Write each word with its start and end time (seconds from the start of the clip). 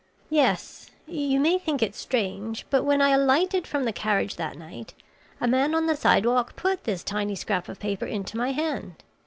"Yes. 0.31 0.89
You 1.05 1.39
may 1.39 1.59
think 1.59 1.83
it 1.83 1.93
strange, 1.93 2.65
but 2.71 2.81
when 2.83 3.03
I 3.03 3.09
alighted 3.09 3.67
from 3.67 3.83
the 3.83 3.93
carriage 3.93 4.35
that 4.37 4.57
night, 4.57 4.95
a 5.39 5.47
man 5.47 5.75
on 5.75 5.85
the 5.85 5.95
sidewalk 5.95 6.55
put 6.55 6.85
this 6.85 7.03
tiny 7.03 7.35
scrap 7.35 7.69
of 7.69 7.77
paper 7.79 8.07
into 8.07 8.35
my 8.35 8.51
hand. 8.51 8.95